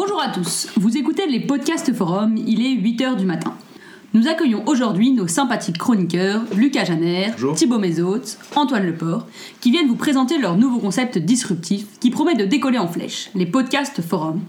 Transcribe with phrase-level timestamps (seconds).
[0.00, 3.52] Bonjour à tous, vous écoutez les podcasts forum, il est 8h du matin.
[4.14, 8.22] Nous accueillons aujourd'hui nos sympathiques chroniqueurs Lucas Janer, Thibaut Mézot,
[8.54, 9.26] Antoine Leport,
[9.60, 13.44] qui viennent vous présenter leur nouveau concept disruptif qui promet de décoller en flèche, les
[13.44, 14.40] podcasts forum.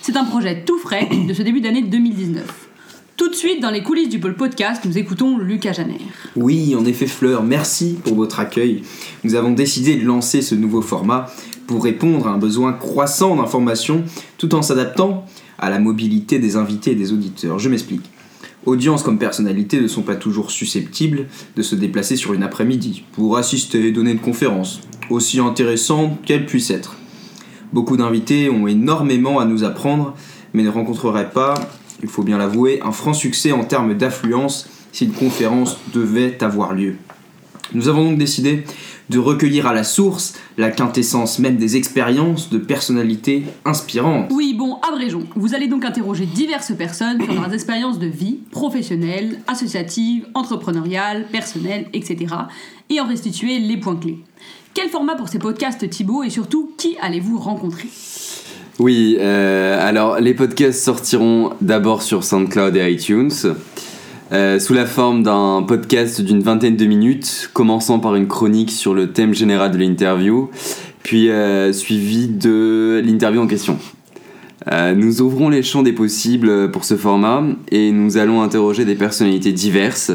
[0.00, 2.70] C'est un projet tout frais de ce début d'année 2019.
[3.18, 6.00] Tout de suite, dans les coulisses du pôle podcast, nous écoutons Lucas Janer.
[6.34, 8.82] Oui, en effet, Fleur, merci pour votre accueil.
[9.22, 11.30] Nous avons décidé de lancer ce nouveau format
[11.66, 14.04] pour répondre à un besoin croissant d'information
[14.38, 15.24] tout en s'adaptant
[15.58, 17.58] à la mobilité des invités et des auditeurs.
[17.58, 18.10] Je m'explique.
[18.66, 23.36] Audience comme personnalité ne sont pas toujours susceptibles de se déplacer sur une après-midi pour
[23.36, 24.80] assister et donner une conférence,
[25.10, 26.96] aussi intéressante qu'elle puisse être.
[27.74, 30.14] Beaucoup d'invités ont énormément à nous apprendre,
[30.54, 31.54] mais ne rencontreraient pas,
[32.02, 36.72] il faut bien l'avouer, un franc succès en termes d'affluence si une conférence devait avoir
[36.72, 36.96] lieu.
[37.72, 38.64] Nous avons donc décidé
[39.10, 44.30] de recueillir à la source la quintessence même des expériences de personnalités inspirantes.
[44.30, 45.26] Oui, bon, abrégeons.
[45.36, 51.86] Vous allez donc interroger diverses personnes sur leurs expériences de vie, professionnelles, associatives, entrepreneuriales, personnelles,
[51.92, 52.34] etc.
[52.90, 54.18] et en restituer les points clés.
[54.72, 57.88] Quel format pour ces podcasts Thibaut et surtout qui allez-vous rencontrer?
[58.80, 63.30] Oui, euh, alors les podcasts sortiront d'abord sur SoundCloud et iTunes.
[64.34, 68.92] Euh, sous la forme d'un podcast d'une vingtaine de minutes, commençant par une chronique sur
[68.92, 70.50] le thème général de l'interview,
[71.04, 73.78] puis euh, suivi de l'interview en question.
[74.72, 78.96] Euh, nous ouvrons les champs des possibles pour ce format et nous allons interroger des
[78.96, 80.10] personnalités diverses.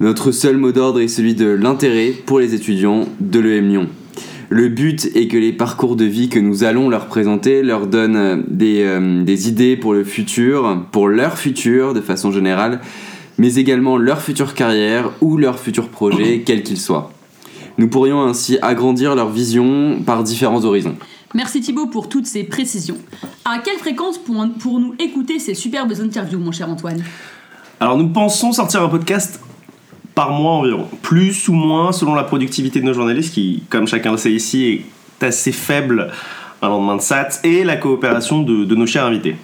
[0.00, 3.88] Notre seul mot d'ordre est celui de l'intérêt pour les étudiants de l'EM Lyon.
[4.48, 8.44] Le but est que les parcours de vie que nous allons leur présenter leur donnent
[8.48, 8.86] des,
[9.22, 12.80] des idées pour le futur, pour leur futur de façon générale,
[13.38, 17.10] mais également leur future carrière ou leur futur projet, quel qu'il soit.
[17.76, 20.96] Nous pourrions ainsi agrandir leur vision par différents horizons.
[21.34, 22.96] Merci Thibaut pour toutes ces précisions.
[23.44, 27.02] À quelle fréquence pour, nous écouter ces superbes interviews, mon cher Antoine?
[27.80, 29.40] Alors nous pensons sortir un podcast
[30.14, 30.86] par mois environ.
[31.02, 34.84] Plus ou moins selon la productivité de nos journalistes, qui, comme chacun le sait ici,
[35.20, 36.12] est assez faible
[36.62, 39.36] un lendemain de SAT, et la coopération de, de nos chers invités.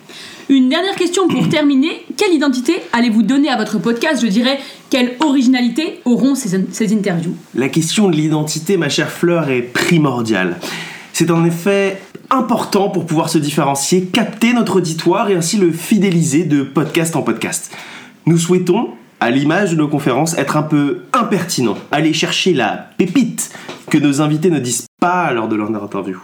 [0.51, 2.05] Une dernière question pour terminer.
[2.17, 4.21] Quelle identité allez-vous donner à votre podcast?
[4.21, 4.59] Je dirais,
[4.91, 7.37] quelle originalité auront ces, ces interviews?
[7.55, 10.59] La question de l'identité, ma chère Fleur, est primordiale.
[11.13, 16.43] C'est en effet important pour pouvoir se différencier, capter notre auditoire et ainsi le fidéliser
[16.43, 17.71] de podcast en podcast.
[18.27, 18.89] Nous souhaitons,
[19.21, 23.53] à l'image de nos conférences, être un peu impertinents, aller chercher la pépite
[23.89, 26.19] que nos invités ne disent pas lors de leur interview,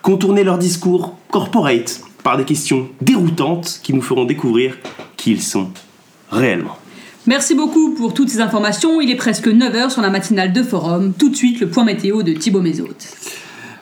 [0.00, 4.76] contourner leur discours corporate par des questions déroutantes qui nous feront découvrir
[5.16, 5.70] qui ils sont
[6.30, 6.76] réellement.
[7.26, 9.00] Merci beaucoup pour toutes ces informations.
[9.00, 11.12] Il est presque 9h sur la matinale de Forum.
[11.12, 12.88] Tout de suite, le point météo de Thibaut Mézot.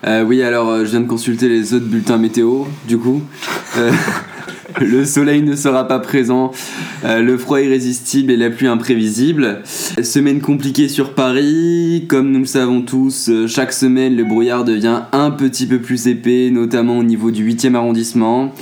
[0.04, 3.22] Euh, oui, alors euh, je viens de consulter les autres bulletins météo, du coup.
[3.76, 3.92] Euh,
[4.80, 6.50] le soleil ne sera pas présent,
[7.04, 9.62] le froid irrésistible et la pluie imprévisible.
[10.02, 15.30] Semaine compliquée sur Paris, comme nous le savons tous, chaque semaine le brouillard devient un
[15.30, 18.52] petit peu plus épais, notamment au niveau du 8e arrondissement.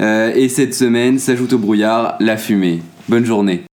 [0.00, 2.82] et cette semaine s'ajoute au brouillard la fumée.
[3.08, 3.64] Bonne journée.